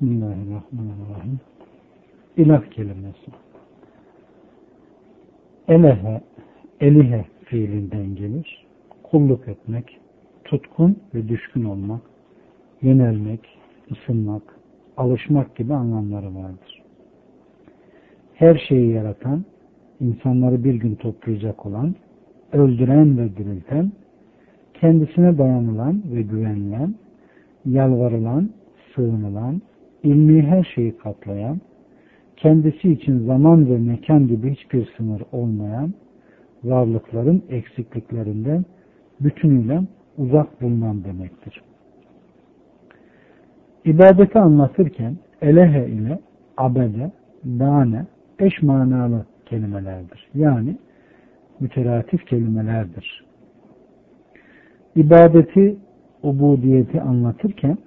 Bismillahirrahmanirrahim. 0.00 1.40
İlah 2.36 2.70
kelimesi. 2.70 3.30
Elehe, 5.68 6.20
elihe 6.80 7.24
fiilinden 7.44 8.14
gelir. 8.14 8.66
Kulluk 9.02 9.48
etmek, 9.48 10.00
tutkun 10.44 10.98
ve 11.14 11.28
düşkün 11.28 11.64
olmak, 11.64 12.00
yönelmek, 12.82 13.40
ısınmak, 13.92 14.42
alışmak 14.96 15.56
gibi 15.56 15.74
anlamları 15.74 16.34
vardır. 16.34 16.82
Her 18.34 18.64
şeyi 18.68 18.92
yaratan, 18.92 19.44
insanları 20.00 20.64
bir 20.64 20.74
gün 20.74 20.94
toplayacak 20.94 21.66
olan, 21.66 21.94
öldüren 22.52 23.18
ve 23.18 23.36
dirilten, 23.36 23.92
kendisine 24.74 25.38
dayanılan 25.38 26.02
ve 26.12 26.22
güvenilen, 26.22 26.94
yalvarılan, 27.66 28.50
sığınılan, 28.94 29.62
ilmi 30.02 30.42
her 30.42 30.64
şeyi 30.74 30.98
kaplayan, 30.98 31.60
kendisi 32.36 32.92
için 32.92 33.26
zaman 33.26 33.70
ve 33.70 33.78
mekan 33.78 34.28
gibi 34.28 34.50
hiçbir 34.54 34.88
sınır 34.96 35.22
olmayan, 35.32 35.94
varlıkların 36.64 37.42
eksikliklerinden 37.48 38.64
bütünüyle 39.20 39.80
uzak 40.18 40.62
bulunan 40.62 41.04
demektir. 41.04 41.62
İbadeti 43.84 44.38
anlatırken 44.38 45.16
elehe 45.42 45.88
ile 45.88 46.18
abede, 46.56 47.10
dane 47.44 48.06
eş 48.38 48.62
manalı 48.62 49.26
kelimelerdir. 49.46 50.28
Yani 50.34 50.76
müteratif 51.60 52.26
kelimelerdir. 52.26 53.24
İbadeti, 54.96 55.76
ubudiyeti 56.22 57.00
anlatırken 57.00 57.78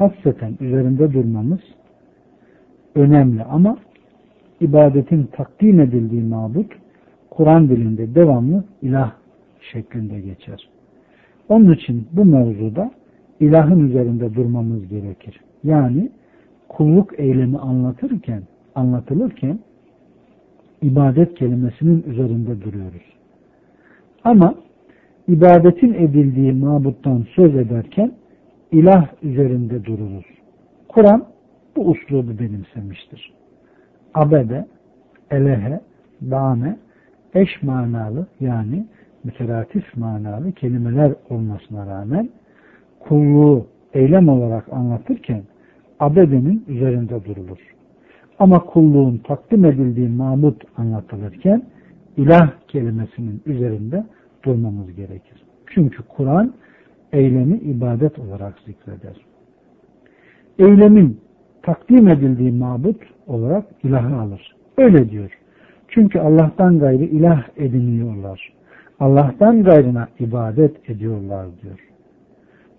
hasreten 0.00 0.56
üzerinde 0.60 1.12
durmamız 1.12 1.60
önemli 2.94 3.42
ama 3.42 3.78
ibadetin 4.60 5.28
takdim 5.32 5.80
edildiği 5.80 6.22
mabut 6.22 6.72
Kur'an 7.30 7.68
dilinde 7.68 8.14
devamlı 8.14 8.64
ilah 8.82 9.12
şeklinde 9.72 10.20
geçer. 10.20 10.68
Onun 11.48 11.72
için 11.72 12.08
bu 12.12 12.24
mevzuda 12.24 12.90
ilahın 13.40 13.88
üzerinde 13.88 14.34
durmamız 14.34 14.88
gerekir. 14.88 15.40
Yani 15.64 16.10
kulluk 16.68 17.20
eylemi 17.20 17.58
anlatırken, 17.58 18.42
anlatılırken 18.74 19.58
ibadet 20.82 21.34
kelimesinin 21.34 22.02
üzerinde 22.02 22.62
duruyoruz. 22.62 23.06
Ama 24.24 24.54
ibadetin 25.28 25.94
edildiği 25.94 26.52
mabuttan 26.52 27.26
söz 27.36 27.56
ederken 27.56 28.12
ilah 28.72 29.08
üzerinde 29.22 29.84
dururuz. 29.84 30.26
Kur'an 30.88 31.24
bu 31.76 31.90
uslubu 31.90 32.38
benimsemiştir. 32.38 33.32
Abede, 34.14 34.66
elehe, 35.30 35.80
dane 36.22 36.76
eş 37.34 37.62
manalı 37.62 38.26
yani 38.40 38.86
müteratif 39.24 39.96
manalı 39.96 40.52
kelimeler 40.52 41.12
olmasına 41.30 41.86
rağmen 41.86 42.28
kulluğu 43.00 43.66
eylem 43.94 44.28
olarak 44.28 44.72
anlatırken 44.72 45.42
abedenin 46.00 46.64
üzerinde 46.68 47.24
durulur. 47.24 47.58
Ama 48.38 48.58
kulluğun 48.58 49.18
takdim 49.18 49.64
edildiği 49.64 50.08
mamut 50.08 50.62
anlatılırken 50.76 51.62
ilah 52.16 52.50
kelimesinin 52.68 53.42
üzerinde 53.46 54.04
durmamız 54.44 54.96
gerekir. 54.96 55.44
Çünkü 55.66 56.02
Kur'an 56.02 56.52
eylemi 57.12 57.56
ibadet 57.56 58.18
olarak 58.18 58.54
zikreder. 58.66 59.16
Eylemin 60.58 61.20
takdim 61.62 62.08
edildiği 62.08 62.52
mabut 62.52 63.02
olarak 63.26 63.64
ilahı 63.84 64.16
alır. 64.16 64.56
Öyle 64.78 65.10
diyor. 65.10 65.30
Çünkü 65.88 66.18
Allah'tan 66.18 66.78
gayrı 66.78 67.04
ilah 67.04 67.42
ediniyorlar. 67.56 68.52
Allah'tan 69.00 69.62
gayrına 69.62 70.08
ibadet 70.18 70.90
ediyorlar 70.90 71.46
diyor. 71.62 71.78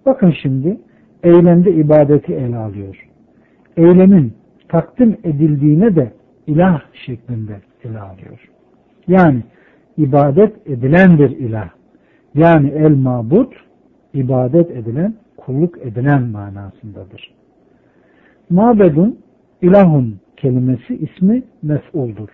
Bakın 0.06 0.33
şimdi 0.41 0.77
eylemde 1.23 1.72
ibadeti 1.72 2.33
ele 2.33 2.57
alıyor. 2.57 3.07
Eylemin 3.77 4.33
takdim 4.69 5.17
edildiğine 5.23 5.95
de 5.95 6.11
ilah 6.47 6.81
şeklinde 7.06 7.61
ele 7.83 8.00
alıyor. 8.00 8.50
Yani 9.07 9.44
ibadet 9.97 10.67
edilen 10.67 11.17
bir 11.17 11.29
ilah. 11.29 11.69
Yani 12.35 12.69
el 12.69 12.95
mabut 12.95 13.53
ibadet 14.13 14.72
edilen, 14.72 15.13
kulluk 15.38 15.77
edilen 15.77 16.23
manasındadır. 16.23 17.33
Mabedun 18.49 19.19
ilahun 19.61 20.19
kelimesi 20.38 20.95
ismi 20.95 21.44
mef'uldur. 21.61 22.29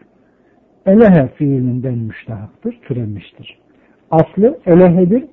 Elehe 0.85 1.27
fiilinden 1.27 1.97
müştahaktır, 1.97 2.79
türemiştir. 2.81 3.59
Aslı 4.11 4.59
elehedir, 4.65 5.23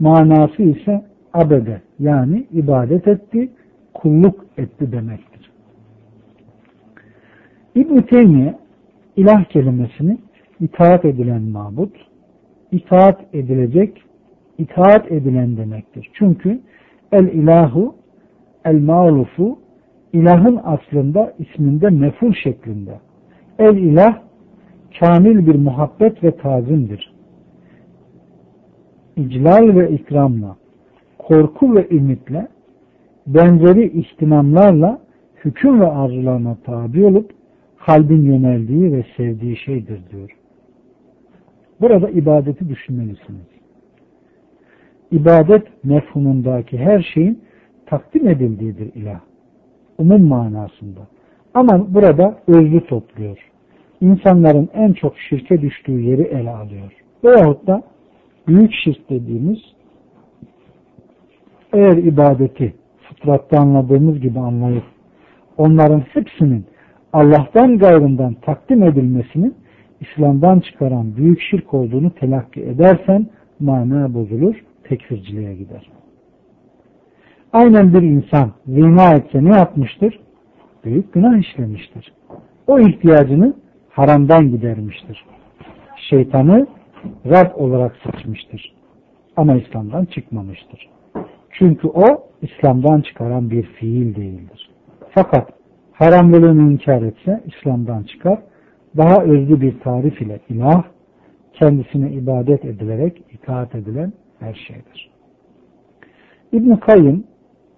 manası 0.00 0.62
ise 0.62 1.04
abede 1.34 1.82
yani 1.98 2.46
ibadet 2.52 3.08
etti, 3.08 3.50
kulluk 3.94 4.46
etti 4.58 4.92
demektir. 4.92 5.50
İbn-i 7.74 8.06
Teymiye 8.06 8.54
ilah 9.16 9.44
kelimesini 9.44 10.18
itaat 10.60 11.04
edilen 11.04 11.42
mabut, 11.42 11.96
itaat 12.72 13.20
edilecek, 13.32 14.02
itaat 14.58 15.12
edilen 15.12 15.56
demektir. 15.56 16.10
Çünkü 16.12 16.60
el 17.12 17.26
ilahu, 17.26 17.94
el 18.64 18.80
mağlufu, 18.80 19.58
ilahın 20.12 20.60
aslında 20.64 21.34
isminde 21.38 21.90
meful 21.90 22.32
şeklinde. 22.32 23.00
El 23.58 23.76
ilah, 23.76 24.18
kamil 25.00 25.46
bir 25.46 25.54
muhabbet 25.54 26.24
ve 26.24 26.36
tazimdir. 26.36 27.14
İclal 29.16 29.76
ve 29.76 29.90
ikramla, 29.90 30.56
korku 31.18 31.74
ve 31.74 31.88
ümitle, 31.90 32.48
benzeri 33.26 34.00
ihtimamlarla 34.00 35.00
hüküm 35.44 35.80
ve 35.80 35.86
arzularına 35.86 36.56
tabi 36.64 37.04
olup 37.04 37.30
kalbin 37.86 38.22
yöneldiği 38.22 38.92
ve 38.92 39.04
sevdiği 39.16 39.56
şeydir 39.56 40.00
diyor. 40.12 40.36
Burada 41.80 42.10
ibadeti 42.10 42.68
düşünmelisiniz. 42.68 43.55
İbadet 45.10 45.84
mefhumundaki 45.84 46.78
her 46.78 47.02
şeyin 47.14 47.42
takdim 47.86 48.28
edildiğidir 48.28 48.94
ilah. 48.94 49.20
Umum 49.98 50.28
manasında. 50.28 51.00
Ama 51.54 51.94
burada 51.94 52.38
özlü 52.46 52.86
topluyor. 52.86 53.38
İnsanların 54.00 54.68
en 54.74 54.92
çok 54.92 55.18
şirke 55.18 55.60
düştüğü 55.60 56.00
yeri 56.00 56.22
ele 56.22 56.50
alıyor. 56.50 56.92
Veyahut 57.24 57.66
da 57.66 57.82
büyük 58.48 58.72
şirk 58.84 59.10
dediğimiz 59.10 59.58
eğer 61.72 61.96
ibadeti 61.96 62.74
fıtratta 63.08 63.58
anladığımız 63.60 64.20
gibi 64.20 64.38
anlayıp 64.38 64.84
onların 65.58 66.00
hepsinin 66.00 66.64
Allah'tan 67.12 67.78
gayrından 67.78 68.34
takdim 68.34 68.82
edilmesinin 68.82 69.54
İslam'dan 70.00 70.60
çıkaran 70.60 71.16
büyük 71.16 71.40
şirk 71.40 71.74
olduğunu 71.74 72.10
telakki 72.10 72.62
edersen 72.62 73.26
mana 73.60 74.14
bozulur, 74.14 74.64
tekfirciliğe 74.88 75.54
gider. 75.54 75.90
Aynen 77.52 77.94
bir 77.94 78.02
insan 78.02 78.52
zina 78.66 79.14
etse 79.14 79.44
ne 79.44 79.56
yapmıştır? 79.56 80.20
Büyük 80.84 81.12
günah 81.12 81.38
işlemiştir. 81.38 82.12
O 82.66 82.78
ihtiyacını 82.78 83.54
haramdan 83.88 84.50
gidermiştir. 84.50 85.24
Şeytanı 86.10 86.66
Rab 87.26 87.54
olarak 87.54 87.96
seçmiştir. 88.04 88.74
Ama 89.36 89.56
İslam'dan 89.56 90.04
çıkmamıştır. 90.04 90.88
Çünkü 91.50 91.88
o 91.88 92.04
İslam'dan 92.42 93.00
çıkaran 93.00 93.50
bir 93.50 93.62
fiil 93.62 94.16
değildir. 94.16 94.70
Fakat 95.10 95.48
haramlılığını 95.92 96.72
inkar 96.72 97.02
etse 97.02 97.44
İslam'dan 97.46 98.02
çıkar. 98.02 98.38
Daha 98.96 99.22
özlü 99.22 99.60
bir 99.60 99.80
tarif 99.80 100.22
ile 100.22 100.40
ilah, 100.48 100.84
kendisine 101.52 102.12
ibadet 102.12 102.64
edilerek 102.64 103.22
itaat 103.32 103.74
edilen 103.74 104.12
her 104.40 104.54
şeydir. 104.54 105.10
İbn-i 106.52 106.80
Kayyım 106.80 107.24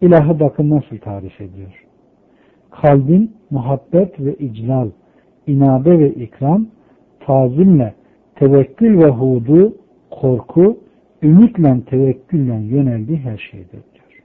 ilahı 0.01 0.41
bakın 0.41 0.71
nasıl 0.71 0.99
tarif 0.99 1.41
ediyor. 1.41 1.85
Kalbin 2.71 3.37
muhabbet 3.51 4.21
ve 4.21 4.35
iclal, 4.35 4.91
inabe 5.47 5.99
ve 5.99 6.11
ikram, 6.11 6.67
tazimle, 7.21 7.95
tevekkül 8.35 8.99
ve 8.99 9.09
hudu, 9.09 9.75
korku, 10.11 10.79
ümitle, 11.23 11.81
tevekkülle 11.85 12.55
yöneldiği 12.55 13.19
her 13.19 13.39
şeydir 13.51 13.71
diyor. 13.71 14.23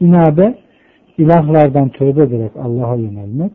İnabe, 0.00 0.58
ilahlardan 1.18 1.88
tövbe 1.88 2.22
ederek 2.22 2.52
Allah'a 2.56 2.96
yönelmek, 2.96 3.52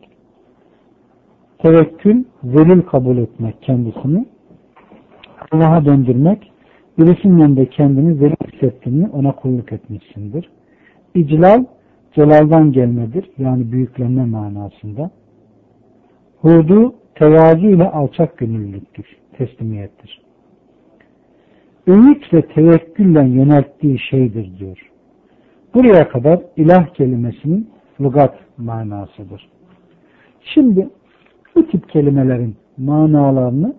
tevekkül, 1.58 2.24
zelil 2.44 2.80
kabul 2.80 3.18
etmek 3.18 3.62
kendisini, 3.62 4.26
Allah'a 5.52 5.84
döndürmek, 5.84 6.52
birisinin 6.98 7.56
de 7.56 7.66
kendini 7.66 8.14
zelil 8.14 8.52
hissettiğini 8.52 9.08
ona 9.08 9.32
kulluk 9.32 9.72
etmişsindir. 9.72 10.50
İclal, 11.14 11.64
celaldan 12.14 12.72
gelmedir. 12.72 13.30
Yani 13.38 13.72
büyüklenme 13.72 14.24
manasında. 14.24 15.10
Hudu 16.40 16.94
tevazu 17.14 17.66
ile 17.66 17.90
alçak 17.90 18.38
gönüllülüktür. 18.38 19.06
Teslimiyettir. 19.32 20.20
Öğüt 21.86 22.34
ve 22.34 22.42
tevekkülle 22.42 23.28
yönelttiği 23.28 23.98
şeydir 23.98 24.58
diyor. 24.58 24.90
Buraya 25.74 26.08
kadar 26.08 26.40
ilah 26.56 26.86
kelimesinin 26.86 27.70
lugat 28.00 28.34
manasıdır. 28.58 29.48
Şimdi 30.54 30.88
bu 31.54 31.66
tip 31.66 31.88
kelimelerin 31.88 32.56
manalarını 32.78 33.76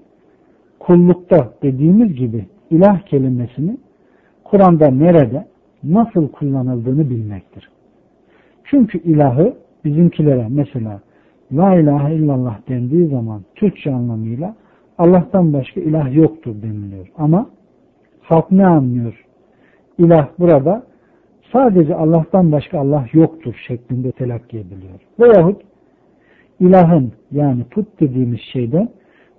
kullukta 0.80 1.54
dediğimiz 1.64 2.16
gibi 2.16 2.46
ilah 2.70 3.02
kelimesini 3.02 3.78
Kur'an'da 4.44 4.88
nerede, 4.88 5.48
nasıl 5.84 6.28
kullanıldığını 6.28 7.10
bilmektir. 7.10 7.70
Çünkü 8.64 8.98
ilahı 8.98 9.54
bizimkilere 9.86 10.48
mesela 10.50 11.02
La 11.52 11.76
ilahe 11.76 12.16
illallah 12.16 12.60
dendiği 12.70 13.08
zaman 13.08 13.42
Türkçe 13.56 13.94
anlamıyla 13.94 14.56
Allah'tan 14.98 15.54
başka 15.54 15.82
ilah 15.82 16.16
yoktur 16.16 16.62
deniliyor. 16.62 17.08
Ama 17.18 17.50
halk 18.22 18.52
ne 18.52 18.66
anlıyor? 18.66 19.26
İlah 19.98 20.28
burada 20.40 20.84
sadece 21.54 21.96
Allah'tan 21.96 22.52
başka 22.52 22.80
Allah 22.80 23.06
yoktur 23.14 23.56
şeklinde 23.68 24.12
telakki 24.12 24.58
ediliyor. 24.58 25.00
Veyahut 25.20 25.62
ilahın 26.60 27.14
yani 27.32 27.64
put 27.64 28.00
dediğimiz 28.00 28.40
şeyden 28.54 28.90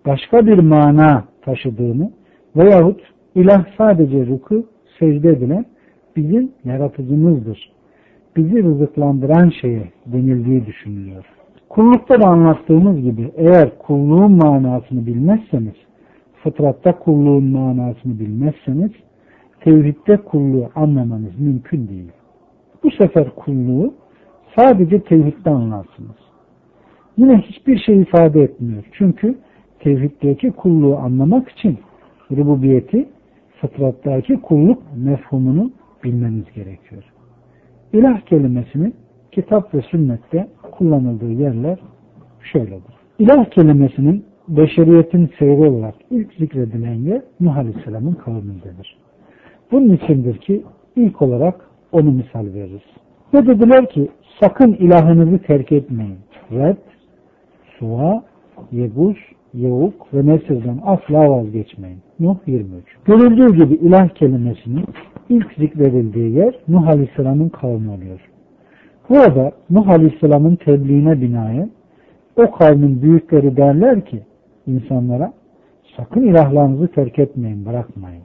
başka 0.06 0.46
bir 0.46 0.58
mana 0.58 1.24
taşıdığını 1.42 2.10
veyahut 2.56 3.00
ilah 3.34 3.64
sadece 3.78 4.26
ruku 4.26 4.66
secde 4.98 5.28
edilen 5.28 5.64
bizim 6.16 6.52
yaratıcımızdır. 6.64 7.72
Bizi 8.36 8.62
rızıklandıran 8.62 9.52
şeye 9.60 9.90
denildiği 10.06 10.66
düşünülüyor. 10.66 11.24
Kullukta 11.68 12.20
da 12.20 12.26
anlattığımız 12.26 13.00
gibi 13.02 13.32
eğer 13.36 13.78
kulluğun 13.78 14.32
manasını 14.32 15.06
bilmezseniz, 15.06 15.74
fıtratta 16.42 16.98
kulluğun 16.98 17.44
manasını 17.44 18.18
bilmezseniz, 18.18 18.90
tevhidde 19.60 20.16
kulluğu 20.16 20.68
anlamanız 20.74 21.40
mümkün 21.40 21.88
değil. 21.88 22.12
Bu 22.82 22.90
sefer 22.90 23.30
kulluğu 23.34 23.94
sadece 24.56 25.00
tevhidde 25.00 25.50
anlarsınız. 25.50 26.16
Yine 27.16 27.38
hiçbir 27.38 27.78
şey 27.78 28.00
ifade 28.00 28.42
etmiyor. 28.42 28.84
Çünkü 28.92 29.38
tevhiddeki 29.78 30.50
kulluğu 30.50 30.96
anlamak 30.96 31.48
için 31.48 31.78
rububiyeti 32.36 33.08
fıtrattaki 33.60 34.40
kulluk 34.40 34.82
mefhumunu 34.96 35.70
bilmeniz 36.04 36.44
gerekiyor. 36.54 37.04
İlah 37.92 38.20
kelimesinin 38.20 38.94
kitap 39.32 39.74
ve 39.74 39.82
sünnette 39.82 40.48
kullanıldığı 40.72 41.32
yerler 41.32 41.78
şöyledir. 42.52 42.94
İlah 43.18 43.44
kelimesinin 43.44 44.24
beşeriyetin 44.48 45.30
seyri 45.38 45.68
olarak 45.68 45.94
ilk 46.10 46.32
zikredilen 46.32 46.94
yer 46.94 47.22
Nuh 47.40 47.56
Aleyhisselam'ın 47.56 48.12
kavmindedir. 48.12 48.98
Bunun 49.72 49.94
içindir 49.94 50.38
ki 50.38 50.64
ilk 50.96 51.22
olarak 51.22 51.70
onu 51.92 52.10
misal 52.10 52.46
veririz. 52.54 52.82
Ve 53.34 53.46
dediler 53.46 53.88
ki 53.88 54.08
sakın 54.40 54.72
ilahınızı 54.72 55.38
terk 55.38 55.72
etmeyin. 55.72 56.18
Red, 56.52 56.76
Suva, 57.78 58.22
Yeguz, 58.72 59.16
Yevuk 59.54 60.14
ve 60.14 60.26
Nesir'den 60.26 60.78
asla 60.84 61.30
vazgeçmeyin. 61.30 61.98
Nuh 62.20 62.36
23. 62.46 62.84
Görüldüğü 63.04 63.64
gibi 63.64 63.74
ilah 63.74 64.08
kelimesinin 64.08 64.84
ilk 65.28 65.52
zikredildiği 65.58 66.32
yer 66.32 66.54
Nuh 66.68 66.88
Aleyhisselam'ın 66.88 67.48
kavmi 67.48 67.90
oluyor. 67.90 68.20
Burada 69.08 69.52
Nuh 69.70 69.88
Aleyhisselam'ın 69.88 70.56
tebliğine 70.56 71.20
binaen 71.20 71.70
o 72.36 72.50
kavmin 72.50 73.02
büyükleri 73.02 73.56
derler 73.56 74.04
ki 74.04 74.22
insanlara 74.66 75.32
sakın 75.96 76.22
ilahlarınızı 76.22 76.88
terk 76.88 77.18
etmeyin, 77.18 77.66
bırakmayın. 77.66 78.22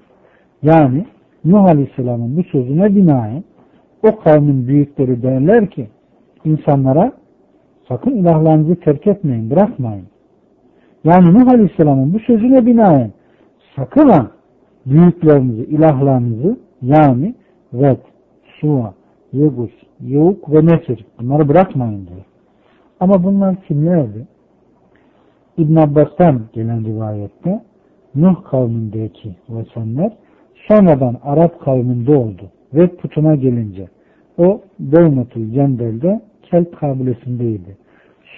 Yani 0.63 1.06
Nuh 1.45 1.63
Aleyhisselam'ın 1.63 2.38
bu 2.38 2.44
sözüne 2.44 2.95
binaen 2.95 3.44
o 4.04 4.19
kavmin 4.19 4.68
büyükleri 4.68 5.24
derler 5.24 5.69
ki 5.69 5.88
insanlara 6.45 7.12
sakın 7.88 8.12
ilahlarınızı 8.12 8.75
terk 8.75 9.07
etmeyin, 9.07 9.50
bırakmayın. 9.50 10.06
Yani 11.05 11.33
Nuh 11.33 11.47
Aleyhisselam'ın 11.47 12.13
bu 12.13 12.19
sözüne 12.19 12.65
binaen 12.65 13.11
sakın 13.75 14.09
ha 14.09 14.31
büyüklerinizi, 14.85 15.63
ilahlarınızı 15.63 16.59
yani 16.81 17.35
Red, 17.73 17.97
Suva, 18.59 18.93
Yegus, 19.33 19.71
Yevuk 20.01 20.53
ve 20.53 20.65
Nesir 20.65 21.05
bunları 21.19 21.49
bırakmayın 21.49 22.07
diyor. 22.07 22.25
Ama 22.99 23.23
bunlar 23.23 23.55
kimlerdi? 23.67 24.27
İbn 25.57 25.75
Abbas'tan 25.75 26.41
gelen 26.53 26.85
rivayette 26.85 27.61
Nuh 28.15 28.43
kavmindeki 28.43 29.35
vesenler 29.49 30.11
sonradan 30.67 31.17
Arap 31.23 31.61
kavminde 31.61 32.15
oldu 32.15 32.43
ve 32.73 32.87
putuna 32.87 33.35
gelince 33.35 33.87
o 34.37 34.61
Beynatul 34.79 35.51
Cembel'de 35.51 36.21
Kelp 36.43 36.79
kabilesindeydi. 36.79 37.77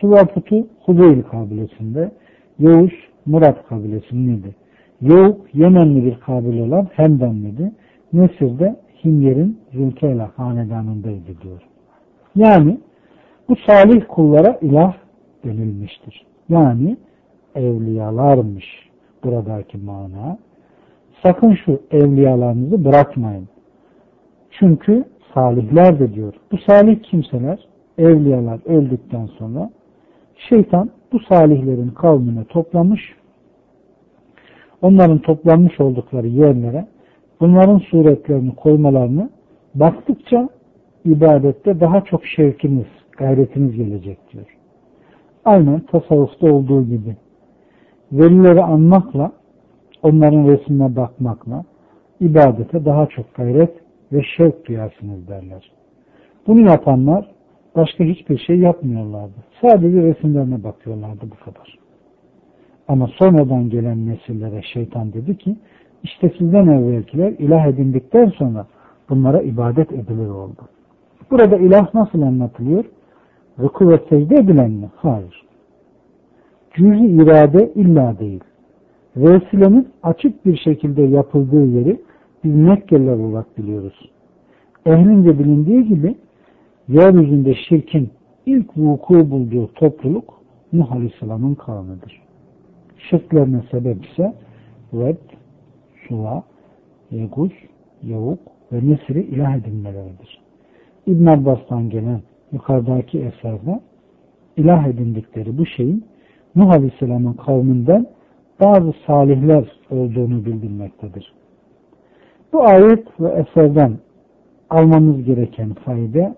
Suva 0.02 0.26
putu 0.26 0.68
Hubeyl 0.86 1.24
kabilesinde, 1.24 2.12
Yavuz 2.60 2.92
Murat 3.26 3.68
kabilesindeydi. 3.68 4.56
Yavuk 5.02 5.56
Yemenli 5.56 6.06
bir 6.06 6.20
kabile 6.20 6.64
olan 6.64 6.88
Hemdanlıydı. 6.94 7.72
Nesir'de 8.14 8.76
Himyer'in 9.04 9.60
Zülkeyla 9.74 10.32
hanedanındaydı 10.36 11.42
diyor. 11.44 11.62
Yani 12.36 12.78
bu 13.50 13.56
salih 13.68 14.02
kullara 14.08 14.58
ilah 14.62 14.94
denilmiştir. 15.46 16.26
Yani 16.50 16.98
evliyalarmış 17.56 18.66
buradaki 19.24 19.78
mana. 19.78 20.38
Sakın 21.24 21.58
şu 21.66 21.82
evliyalarınızı 21.92 22.86
bırakmayın. 22.86 23.48
Çünkü 24.52 25.04
salihler 25.34 26.00
de 26.00 26.14
diyor. 26.14 26.34
Bu 26.52 26.58
salih 26.58 27.04
kimseler, 27.04 27.60
evliyalar 27.98 28.60
öldükten 28.66 29.26
sonra 29.26 29.70
şeytan 30.50 30.90
bu 31.12 31.20
salihlerin 31.20 31.90
kavmine 31.90 32.44
toplamış, 32.44 33.02
onların 34.82 35.18
toplanmış 35.18 35.80
oldukları 35.80 36.28
yerlere 36.28 36.88
bunların 37.40 37.78
suretlerini 37.78 38.56
koymalarını 38.56 39.30
baktıkça 39.76 40.50
ibadette 41.06 41.80
daha 41.80 42.04
çok 42.04 42.26
şevkiniz, 42.26 42.88
gayretiniz 43.18 43.76
gelecek 43.76 44.18
diyor. 44.34 44.58
Aynen 45.46 45.80
tasavvufta 45.80 46.54
olduğu 46.54 46.84
gibi. 46.84 47.16
Velileri 48.12 48.64
anmakla, 48.64 49.32
onların 50.04 50.48
resmine 50.48 50.96
bakmakla 50.96 51.64
ibadete 52.20 52.86
daha 52.86 53.06
çok 53.06 53.36
gayret 53.36 53.74
ve 54.12 54.24
şevk 54.38 54.68
duyarsınız 54.68 55.28
derler. 55.28 55.72
Bunu 56.48 56.60
yapanlar 56.60 57.37
başka 57.78 58.04
hiçbir 58.04 58.38
şey 58.38 58.60
yapmıyorlardı. 58.60 59.36
Sadece 59.62 60.04
resimlerine 60.04 60.64
bakıyorlardı 60.64 61.22
bu 61.22 61.46
kadar. 61.46 61.80
Ama 62.88 63.08
sonradan 63.08 63.70
gelen 63.70 64.08
nesillere 64.08 64.62
şeytan 64.74 65.14
dedi 65.14 65.38
ki 65.38 65.56
işte 66.04 66.34
sizden 66.38 66.68
evvelkiler 66.68 67.32
ilah 67.32 67.68
edindikten 67.68 68.30
sonra 68.30 68.68
bunlara 69.10 69.42
ibadet 69.42 69.92
edilir 69.92 70.30
oldu. 70.30 70.62
Burada 71.32 71.58
ilah 71.58 71.94
nasıl 71.94 72.22
anlatılıyor? 72.22 72.86
Ruku 73.60 73.90
ve 73.90 74.00
secde 74.10 74.36
edilen 74.36 74.72
mi? 74.72 74.90
Hayır. 74.96 75.46
Cüzi 76.74 77.06
irade 77.06 77.74
illa 77.76 78.20
değil. 78.20 78.44
Vesilenin 79.16 79.88
açık 80.04 80.46
bir 80.46 80.58
şekilde 80.58 81.02
yapıldığı 81.02 81.66
yeri 81.66 82.02
biz 82.44 82.56
Mekkeliler 82.56 83.14
olarak 83.20 83.58
biliyoruz. 83.58 84.10
Ehlince 84.86 85.40
bilindiği 85.40 85.88
gibi 85.88 86.16
yeryüzünde 86.88 87.56
şirkin 87.56 88.10
ilk 88.46 88.78
vuku 88.78 89.32
bulduğu 89.32 89.74
topluluk 89.74 90.34
Nuh 90.74 90.92
Aleyhisselam'ın 90.92 91.56
kavmidir. 91.56 92.22
Şirklerine 93.10 93.62
sebep 93.72 94.06
ise 94.06 94.34
Red, 94.94 95.18
Suva, 96.08 96.44
Yegus, 97.12 97.52
Yavuk 98.04 98.40
ve 98.72 98.78
Nesri 98.78 99.22
ilah 99.22 99.56
edinmeleridir. 99.56 100.42
İbn 101.08 101.26
Abbas'tan 101.26 101.90
gelen 101.90 102.22
yukarıdaki 102.52 103.20
eserde 103.20 103.80
ilah 104.58 104.88
edindikleri 104.88 105.58
bu 105.58 105.66
şeyin 105.66 106.06
Nuh 106.56 106.70
Aleyhisselam'ın 106.70 107.34
kavminden 107.34 108.08
bazı 108.62 108.94
salihler 109.08 109.72
olduğunu 109.92 110.46
bildirmektedir. 110.46 111.34
Bu 112.54 112.64
ayet 112.64 113.20
ve 113.20 113.30
eserden 113.30 113.98
almamız 114.70 115.24
gereken 115.24 115.74
fayda 115.74 116.36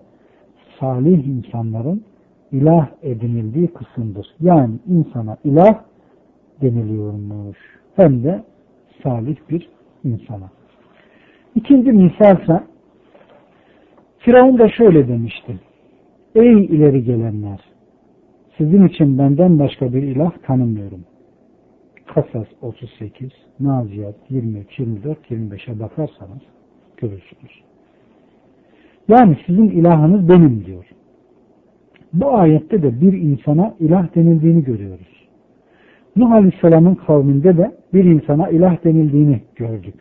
salih 0.80 1.26
insanların 1.26 2.04
ilah 2.52 2.88
edinildiği 3.02 3.68
kısımdır. 3.68 4.26
Yani 4.40 4.74
insana 4.86 5.36
ilah 5.44 5.82
deniliyormuş. 6.62 7.58
Hem 7.96 8.24
de 8.24 8.44
salih 9.02 9.36
bir 9.50 9.68
insana. 10.04 10.50
İkinci 11.54 11.92
misalsa 11.92 12.64
Firavun 14.18 14.58
da 14.58 14.68
şöyle 14.68 15.08
demişti. 15.08 15.60
Ey 16.34 16.64
ileri 16.64 17.04
gelenler! 17.04 17.60
Sizin 18.58 18.86
için 18.86 19.18
benden 19.18 19.58
başka 19.58 19.92
bir 19.92 20.02
ilah 20.02 20.32
tanımıyorum. 20.42 21.04
Kasas 22.06 22.46
38, 22.62 23.30
Naziyat 23.60 24.14
23, 24.30 24.78
24, 24.78 25.30
25'e 25.30 25.80
bakarsanız 25.80 26.42
görürsünüz. 26.96 27.69
Yani 29.10 29.36
sizin 29.46 29.68
ilahınız 29.68 30.28
benim 30.28 30.64
diyor. 30.66 30.84
Bu 32.12 32.34
ayette 32.34 32.82
de 32.82 33.00
bir 33.00 33.12
insana 33.12 33.74
ilah 33.80 34.14
denildiğini 34.14 34.64
görüyoruz. 34.64 35.26
Nuh 36.16 36.32
Aleyhisselam'ın 36.32 36.94
kavminde 36.94 37.56
de 37.56 37.70
bir 37.94 38.04
insana 38.04 38.48
ilah 38.48 38.84
denildiğini 38.84 39.40
gördük. 39.56 39.94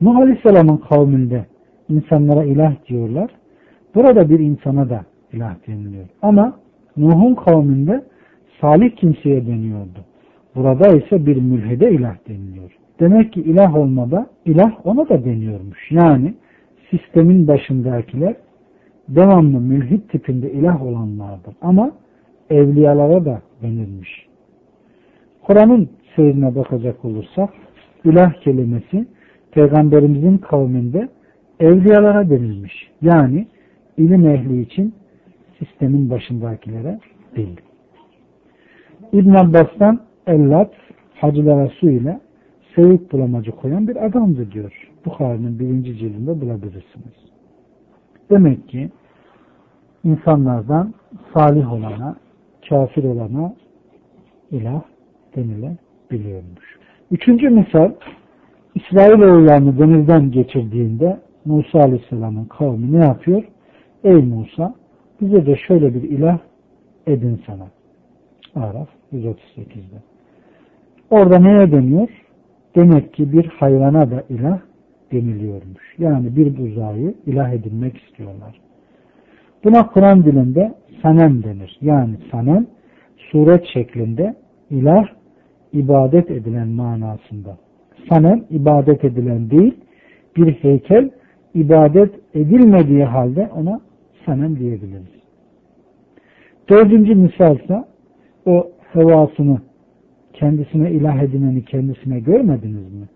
Nuh 0.00 0.16
Aleyhisselam'ın 0.16 0.76
kavminde 0.76 1.46
insanlara 1.88 2.44
ilah 2.44 2.74
diyorlar. 2.88 3.30
Burada 3.94 4.30
bir 4.30 4.38
insana 4.38 4.90
da 4.90 5.00
ilah 5.32 5.54
deniliyor. 5.66 6.06
Ama 6.22 6.56
Nuh'un 6.96 7.34
kavminde 7.34 8.04
salih 8.60 8.96
kimseye 8.96 9.46
deniyordu. 9.46 9.98
Burada 10.56 10.88
ise 10.88 11.26
bir 11.26 11.36
mülhede 11.36 11.90
ilah 11.90 12.14
deniliyor. 12.28 12.76
Demek 13.00 13.32
ki 13.32 13.40
ilah 13.40 13.76
olmada 13.76 14.26
ilah 14.44 14.86
ona 14.86 15.08
da 15.08 15.24
deniyormuş. 15.24 15.90
Yani 15.90 16.34
sistemin 16.90 17.48
başındakiler 17.48 18.36
devamlı 19.08 19.60
mülhit 19.60 20.10
tipinde 20.10 20.52
ilah 20.52 20.82
olanlardır. 20.82 21.54
Ama 21.62 21.92
evliyalara 22.50 23.24
da 23.24 23.42
denilmiş. 23.62 24.26
Kur'an'ın 25.42 25.88
seyrine 26.16 26.54
bakacak 26.54 27.04
olursak 27.04 27.50
ilah 28.04 28.32
kelimesi 28.32 29.06
peygamberimizin 29.50 30.38
kavminde 30.38 31.08
evliyalara 31.60 32.30
denilmiş. 32.30 32.90
Yani 33.02 33.46
ilim 33.96 34.28
ehli 34.28 34.62
için 34.62 34.94
sistemin 35.58 36.10
başındakilere 36.10 36.98
değil. 37.36 37.60
İbn 39.12 39.34
Abbas'tan 39.34 40.00
Ellat 40.26 40.72
hacılara 41.14 41.68
su 41.68 41.90
ile 41.90 42.20
sevip 42.76 43.12
bulamacı 43.12 43.50
koyan 43.50 43.88
bir 43.88 44.06
adamdı 44.06 44.52
diyor. 44.52 44.90
Bukhari'nin 45.06 45.58
birinci 45.58 45.98
cildinde 45.98 46.40
bulabilirsiniz. 46.40 47.14
Demek 48.30 48.68
ki 48.68 48.90
insanlardan 50.04 50.94
salih 51.34 51.72
olana, 51.72 52.16
kafir 52.68 53.04
olana 53.04 53.54
ilah 54.50 54.82
denilebiliyormuş. 55.36 56.78
Üçüncü 57.10 57.50
misal 57.50 57.92
İsrailoğullarını 58.74 59.78
denizden 59.78 60.30
geçirdiğinde 60.30 61.20
Musa 61.44 61.78
Aleyhisselam'ın 61.78 62.44
kavmi 62.44 62.92
ne 62.92 63.04
yapıyor? 63.04 63.42
Ey 64.04 64.14
Musa 64.14 64.74
bize 65.20 65.46
de 65.46 65.56
şöyle 65.56 65.94
bir 65.94 66.02
ilah 66.02 66.38
edin 67.06 67.42
sana. 67.46 67.66
Araf 68.54 68.88
138'de. 69.12 70.02
Orada 71.10 71.38
neye 71.38 71.72
deniyor? 71.72 72.08
Demek 72.74 73.14
ki 73.14 73.32
bir 73.32 73.46
hayvana 73.46 74.10
da 74.10 74.24
ilah 74.28 74.60
deniliyormuş. 75.12 75.94
Yani 75.98 76.36
bir 76.36 76.56
buzağı 76.56 76.96
ilah 77.26 77.52
edinmek 77.52 77.96
istiyorlar. 77.98 78.60
Buna 79.64 79.86
Kur'an 79.86 80.24
dilinde 80.24 80.74
sanem 81.02 81.42
denir. 81.42 81.78
Yani 81.80 82.16
sanem 82.30 82.66
suret 83.16 83.66
şeklinde 83.72 84.34
ilah 84.70 85.06
ibadet 85.72 86.30
edilen 86.30 86.68
manasında. 86.68 87.56
Sanem 88.08 88.44
ibadet 88.50 89.04
edilen 89.04 89.50
değil, 89.50 89.76
bir 90.36 90.52
heykel 90.52 91.10
ibadet 91.54 92.14
edilmediği 92.34 93.04
halde 93.04 93.50
ona 93.56 93.80
sanem 94.26 94.58
diyebiliriz. 94.58 95.20
Dördüncü 96.68 97.14
misal 97.14 97.56
ise 97.56 97.84
o 98.46 98.70
hevasını 98.92 99.58
kendisine 100.40 100.90
ilah 100.90 101.22
edineni 101.22 101.64
kendisine 101.64 102.20
görmediniz 102.20 102.92
mi? 102.92 103.08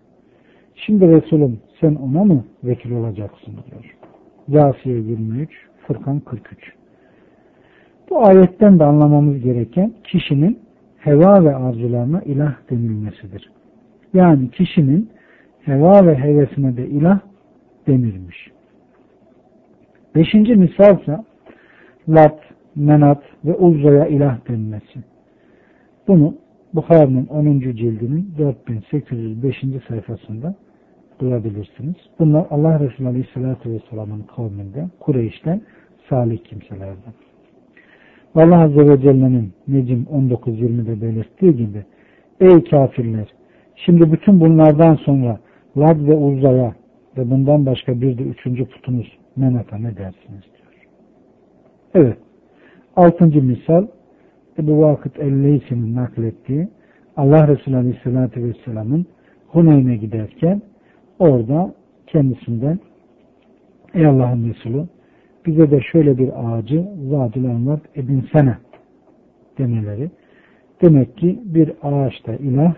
Şimdi 0.75 1.07
Resulüm 1.07 1.59
sen 1.81 1.95
ona 1.95 2.23
mı 2.23 2.45
vekil 2.63 2.91
olacaksın 2.91 3.53
diyor. 3.71 3.95
Yasiye 4.47 4.95
23, 4.95 5.49
Fırkan 5.87 6.19
43. 6.19 6.73
Bu 8.09 8.27
ayetten 8.27 8.79
de 8.79 8.83
anlamamız 8.83 9.41
gereken 9.41 9.93
kişinin 10.03 10.59
heva 10.97 11.43
ve 11.43 11.55
arzularına 11.55 12.21
ilah 12.21 12.55
denilmesidir. 12.69 13.51
Yani 14.13 14.51
kişinin 14.51 15.09
heva 15.61 16.07
ve 16.07 16.15
hevesine 16.15 16.77
de 16.77 16.87
ilah 16.87 17.19
denilmiş. 17.87 18.51
Beşinci 20.15 20.55
misal 20.55 21.01
ise 21.01 21.17
Lat, 22.09 22.39
Menat 22.75 23.23
ve 23.45 23.53
Uzza'ya 23.53 24.07
ilah 24.07 24.47
denilmesi. 24.49 24.99
Bunu 26.07 26.35
Bukhari'nin 26.75 27.27
10. 27.27 27.59
cildinin 27.59 28.33
4805. 28.37 29.55
sayfasında 29.87 30.55
bulabilirsiniz. 31.21 31.95
Bunlar 32.19 32.45
Allah 32.49 32.79
Resulü 32.79 33.07
Aleyhisselatü 33.07 33.69
Vesselam'ın 33.69 34.21
kavminde, 34.35 34.89
Kureyş'ten 34.99 35.61
salih 36.09 36.37
kimselerden. 36.37 37.13
Allah 38.35 38.61
Azze 38.61 38.87
ve 38.89 39.01
Celle'nin 39.01 39.53
Necim 39.67 40.07
19.20'de 40.13 41.01
belirttiği 41.01 41.55
gibi 41.55 41.85
Ey 42.39 42.63
kafirler! 42.63 43.27
Şimdi 43.75 44.11
bütün 44.11 44.39
bunlardan 44.39 44.95
sonra 44.95 45.39
Lad 45.77 46.07
ve 46.07 46.13
Uzza'ya 46.13 46.75
ve 47.17 47.31
bundan 47.31 47.65
başka 47.65 48.01
bir 48.01 48.17
de 48.17 48.23
üçüncü 48.23 48.65
putunuz 48.65 49.17
Menat'a 49.35 49.77
ne 49.77 49.97
dersiniz 49.97 50.41
diyor. 50.41 50.87
Evet. 51.93 52.17
Altıncı 52.95 53.43
misal 53.43 53.87
Ebu 54.59 54.81
Vakıt 54.81 55.19
el-Leysi'nin 55.19 55.95
naklettiği 55.95 56.67
Allah 57.17 57.47
Resulü 57.47 57.75
Aleyhisselatü 57.75 58.43
Vesselam'ın 58.43 59.05
Huneyn'e 59.47 59.95
giderken 59.95 60.61
orada 61.19 61.73
kendisinden 62.07 62.79
Ey 63.93 64.05
Allah'ın 64.05 64.49
Resulü 64.49 64.87
bize 65.45 65.71
de 65.71 65.81
şöyle 65.91 66.17
bir 66.17 66.29
ağacı 66.35 66.85
Zadül 67.09 67.43
Envat 67.43 67.81
edinsene 67.95 68.57
demeleri. 69.57 70.11
Demek 70.81 71.17
ki 71.17 71.39
bir 71.45 71.71
ağaçta 71.83 72.33
ilah 72.35 72.73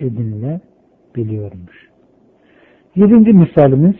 edinilebiliyormuş. 0.00 1.88
Yedinci 2.96 3.32
misalimiz 3.32 3.96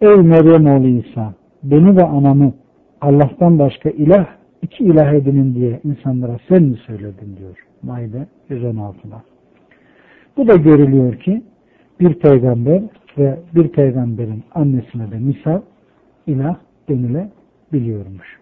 Ey 0.00 0.16
Meryem 0.16 0.66
oğlu 0.66 0.88
İsa 0.88 1.34
beni 1.62 1.96
ve 1.96 2.04
anamı 2.04 2.54
Allah'tan 3.00 3.58
başka 3.58 3.90
ilah 3.90 4.37
iki 4.62 4.84
ilah 4.84 5.12
edinin 5.12 5.54
diye 5.54 5.80
insanlara 5.84 6.38
sen 6.48 6.62
mi 6.62 6.76
söyledin 6.86 7.36
diyor. 7.36 7.64
Maide 7.82 8.26
116'da. 8.50 9.22
Bu 10.36 10.48
da 10.48 10.56
görülüyor 10.56 11.14
ki 11.18 11.42
bir 12.00 12.14
peygamber 12.14 12.82
ve 13.18 13.38
bir 13.54 13.68
peygamberin 13.68 14.44
annesine 14.54 15.10
de 15.10 15.18
misal 15.18 15.60
ilah 16.26 16.56
denilebiliyormuş. 16.88 18.38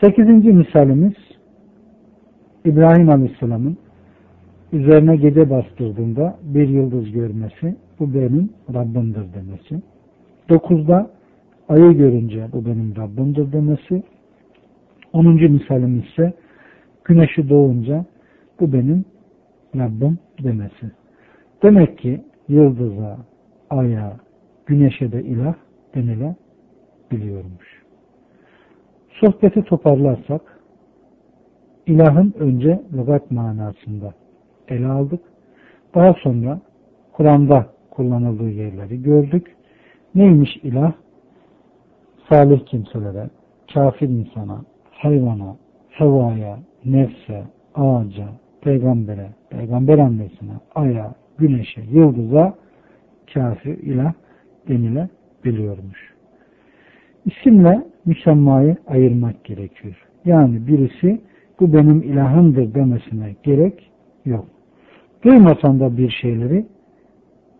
Sekizinci 0.00 0.52
misalimiz 0.52 1.14
İbrahim 2.64 3.08
Aleyhisselam'ın 3.08 3.76
üzerine 4.72 5.16
gece 5.16 5.50
bastırdığında 5.50 6.38
bir 6.42 6.68
yıldız 6.68 7.12
görmesi, 7.12 7.76
bu 7.98 8.14
benim 8.14 8.50
Rabbimdir 8.74 9.34
demesi. 9.34 9.82
Dokuzda 10.48 11.10
ayı 11.68 11.92
görünce 11.92 12.46
bu 12.52 12.66
benim 12.66 12.96
Rabbimdir 12.96 13.52
demesi. 13.52 14.02
Onuncu 15.12 15.48
misalimiz 15.48 16.04
ise 16.04 16.32
güneşi 17.04 17.48
doğunca 17.48 18.04
bu 18.60 18.72
benim 18.72 19.04
Rabbim 19.76 20.18
demesi. 20.42 20.90
Demek 21.62 21.98
ki 21.98 22.20
yıldıza, 22.48 23.18
aya, 23.70 24.16
güneşe 24.66 25.12
de 25.12 25.22
ilah 25.22 25.54
denilebiliyormuş. 25.94 27.82
Sohbeti 29.20 29.62
toparlarsak 29.62 30.60
ilahın 31.86 32.34
önce 32.38 32.82
lügat 32.92 33.30
manasında 33.30 34.14
ele 34.68 34.86
aldık. 34.86 35.20
Daha 35.94 36.12
sonra 36.12 36.60
Kur'an'da 37.12 37.66
kullanıldığı 37.90 38.50
yerleri 38.50 39.02
gördük. 39.02 39.56
Neymiş 40.14 40.56
ilah? 40.56 40.92
Salih 42.28 42.66
kimselere, 42.66 43.30
kafir 43.74 44.08
insana, 44.08 44.64
hayvana, 45.02 45.56
hevaya, 45.90 46.58
nefse, 46.84 47.42
ağaca, 47.74 48.28
peygambere, 48.60 49.30
peygamber 49.50 49.98
annesine, 49.98 50.52
aya, 50.74 51.14
güneşe, 51.38 51.82
yıldıza 51.90 52.54
kafir 53.34 53.78
ilah 53.78 54.12
denilebiliyormuş. 54.68 56.14
İsimle 57.24 57.82
müsemmayı 58.04 58.76
ayırmak 58.86 59.44
gerekiyor. 59.44 60.06
Yani 60.24 60.66
birisi 60.66 61.20
bu 61.60 61.72
benim 61.72 62.02
ilahımdır 62.02 62.74
demesine 62.74 63.36
gerek 63.42 63.90
yok. 64.24 64.46
Duymasan 65.24 65.80
da 65.80 65.96
bir 65.96 66.10
şeyleri 66.10 66.66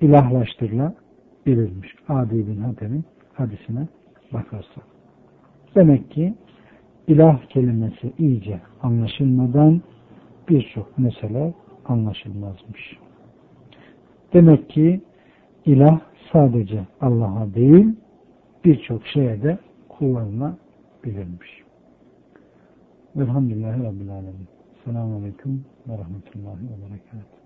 ilahlaştırılabilirmiş. 0.00 1.94
Adi 2.08 2.46
bin 2.46 2.60
Hatem'in 2.60 3.04
hadisine 3.32 3.88
bakarsak. 4.32 4.84
Demek 5.74 6.10
ki 6.10 6.34
ilah 7.08 7.46
kelimesi 7.48 8.12
iyice 8.18 8.60
anlaşılmadan 8.82 9.82
birçok 10.48 10.98
mesele 10.98 11.54
anlaşılmazmış. 11.84 12.98
Demek 14.32 14.70
ki 14.70 15.00
ilah 15.66 16.00
sadece 16.32 16.86
Allah'a 17.00 17.54
değil 17.54 17.86
birçok 18.64 19.06
şeye 19.06 19.42
de 19.42 19.58
kullanılabilirmiş. 19.88 21.62
Velhamdülillahi 23.16 23.84
Rabbil 23.84 24.10
Alemin. 24.10 24.48
Selamun 24.84 25.20
Aleyküm 25.20 25.64
ve 25.88 25.92
Rahmetullahi 25.92 26.62
ve 26.64 26.90
Berekatuhu. 26.90 27.39